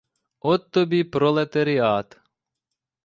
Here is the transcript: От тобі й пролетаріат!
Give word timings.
От 0.41 0.71
тобі 0.71 0.97
й 0.99 1.03
пролетаріат! 1.03 2.19